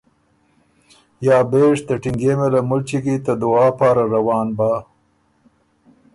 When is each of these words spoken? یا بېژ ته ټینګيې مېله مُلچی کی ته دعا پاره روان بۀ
یا 1.25 1.37
بېژ 1.51 1.77
ته 1.87 1.93
ټینګيې 2.01 2.33
مېله 2.39 2.61
مُلچی 2.69 2.99
کی 3.03 3.15
ته 3.25 3.33
دعا 3.41 3.65
پاره 3.77 4.03
روان 4.13 4.47
بۀ 4.57 4.71